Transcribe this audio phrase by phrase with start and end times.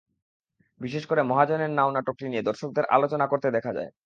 [0.81, 3.91] বিশেষ করে মহাজনের নাও নাটকটি নিয়ে দর্শকদের আলোচনা করতে দেখা যায়।